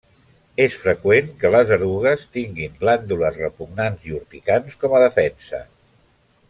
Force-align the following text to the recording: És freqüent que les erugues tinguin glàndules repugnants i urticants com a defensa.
És 0.63 0.77
freqüent 0.85 1.27
que 1.43 1.51
les 1.55 1.73
erugues 1.77 2.25
tinguin 2.39 2.81
glàndules 2.81 3.39
repugnants 3.43 4.11
i 4.13 4.19
urticants 4.21 4.83
com 4.85 4.97
a 5.01 5.07
defensa. 5.09 5.65